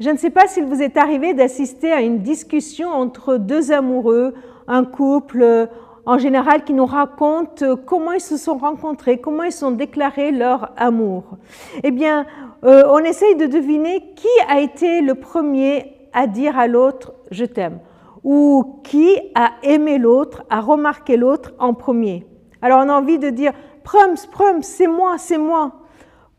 [0.00, 4.32] Je ne sais pas s'il vous est arrivé d'assister à une discussion entre deux amoureux,
[4.66, 5.68] un couple
[6.06, 10.72] en général qui nous raconte comment ils se sont rencontrés, comment ils ont déclaré leur
[10.78, 11.24] amour.
[11.82, 12.24] Eh bien,
[12.64, 17.44] euh, on essaye de deviner qui a été le premier à dire à l'autre je
[17.44, 17.80] t'aime
[18.24, 22.26] ou qui a aimé l'autre, a remarqué l'autre en premier.
[22.62, 23.52] Alors on a envie de dire
[23.84, 25.72] Prums, Prums, c'est moi, c'est moi.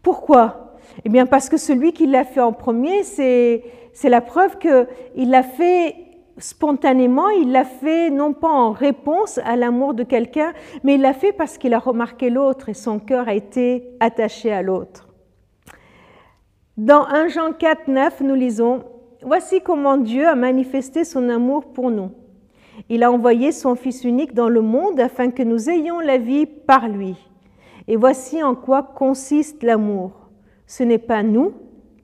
[0.01, 0.70] Pourquoi?
[1.05, 3.63] Eh bien parce que celui qui l'a fait en premier, c'est
[4.03, 5.95] la preuve qu'il l'a fait
[6.37, 11.13] spontanément, il l'a fait non pas en réponse à l'amour de quelqu'un, mais il l'a
[11.13, 15.07] fait parce qu'il a remarqué l'autre et son cœur a été attaché à l'autre.
[16.77, 18.83] Dans 1 Jean 4, 9, nous lisons
[19.23, 22.09] Voici comment Dieu a manifesté son amour pour nous.
[22.89, 26.47] Il a envoyé son Fils unique dans le monde afin que nous ayons la vie
[26.47, 27.15] par lui.
[27.87, 30.20] Et voici en quoi consiste l'amour.
[30.71, 31.51] Ce n'est pas nous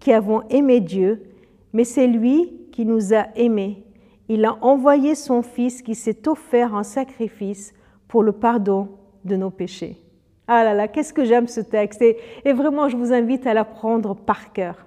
[0.02, 1.24] qui avons aimé Dieu,
[1.72, 3.86] mais c'est lui qui nous a aimés.
[4.28, 7.74] Il a envoyé son Fils qui s'est offert en sacrifice
[8.10, 8.90] pour le pardon
[9.24, 10.04] de nos péchés.
[10.50, 12.18] Ah là là, qu'est-ce que j'aime ce texte et,
[12.52, 14.86] vraiment je vous invite à l'apprendre par cœur.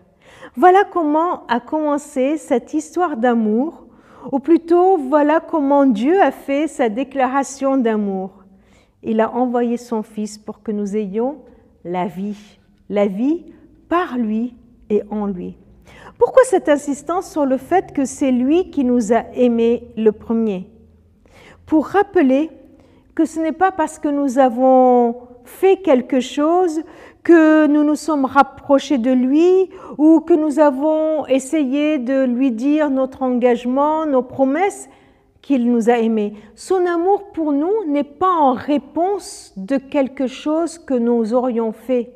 [0.56, 3.86] Voilà comment a commencé cette histoire d'amour,
[4.30, 8.44] ou plutôt voilà comment Dieu a fait sa déclaration d'amour.
[9.02, 11.38] Il a envoyé son Fils pour que nous ayons
[11.82, 12.58] la vie,
[12.90, 13.46] la vie
[13.90, 14.54] par lui
[14.88, 15.58] et en lui.
[16.16, 20.70] Pourquoi cette insistance sur le fait que c'est lui qui nous a aimés le premier?
[21.66, 22.50] Pour rappeler
[23.14, 26.82] que ce n'est pas parce que nous avons fait quelque chose
[27.24, 32.90] que nous nous sommes rapprochés de lui ou que nous avons essayé de lui dire
[32.90, 34.88] notre engagement, nos promesses,
[35.42, 36.34] qu'il nous a aimés.
[36.54, 42.12] Son amour pour nous n'est pas en réponse de quelque chose que nous aurions fait.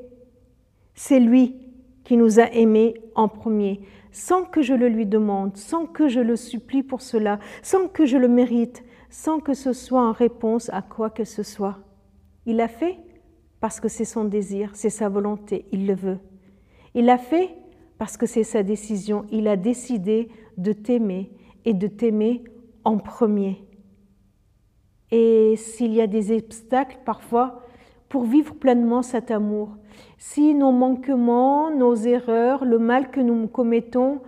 [0.95, 1.64] C'est lui
[2.05, 3.81] qui nous a aimés en premier,
[4.13, 8.07] sans que je le lui demande, sans que je le supplie pour cela, sans que
[8.07, 11.79] je le mérite, sans que ce soit en réponse à quoi que ce soit.
[12.47, 12.99] Il l'a fait
[13.61, 16.19] parce que c'est son désir, c'est sa volonté, il le veut.
[16.95, 17.51] Il l'a fait
[17.99, 20.29] parce que c'est sa décision, il a décidé
[20.59, 21.33] de t'aimer
[21.65, 22.45] et de t'aimer
[22.85, 23.65] en premier.
[25.11, 27.63] Et s'il y a des obstacles parfois
[28.09, 29.77] pour vivre pleinement cet amour,
[30.19, 34.21] si nos manquements, nos erreurs, le mal que nous commettons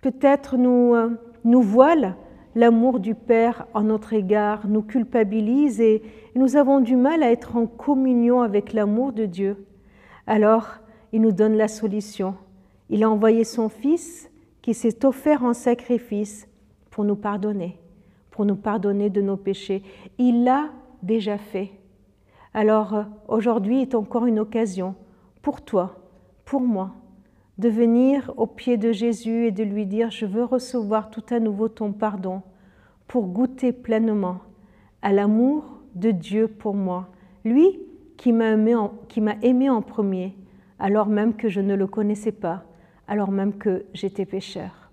[0.00, 1.10] peut-être nous, euh,
[1.44, 2.14] nous voilent
[2.54, 6.02] l'amour du Père en notre égard, nous culpabilise et
[6.34, 9.66] nous avons du mal à être en communion avec l'amour de Dieu,
[10.26, 10.78] alors
[11.12, 12.34] il nous donne la solution.
[12.90, 14.30] Il a envoyé son Fils
[14.62, 16.48] qui s'est offert en sacrifice
[16.90, 17.78] pour nous pardonner,
[18.30, 19.82] pour nous pardonner de nos péchés.
[20.18, 20.70] Il l'a
[21.02, 21.70] déjà fait.
[22.54, 24.94] Alors aujourd'hui est encore une occasion
[25.42, 25.96] pour toi,
[26.44, 26.92] pour moi,
[27.58, 31.40] de venir au pied de Jésus et de lui dire, je veux recevoir tout à
[31.40, 32.42] nouveau ton pardon
[33.08, 34.38] pour goûter pleinement
[35.02, 35.64] à l'amour
[35.96, 37.08] de Dieu pour moi,
[37.44, 37.80] lui
[38.16, 38.76] qui m'a aimé,
[39.42, 40.36] aimé, en premier,
[40.78, 42.62] alors même que je ne le connaissais pas,
[43.08, 44.83] alors même que j'étais pécheur.